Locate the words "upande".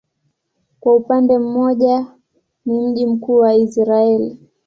0.95-1.37